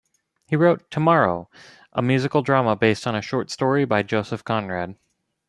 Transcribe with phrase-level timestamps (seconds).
[0.47, 1.47] He wrote "Tomorrow",
[1.93, 4.95] a musical drama based on a short story by Joseph Conrad.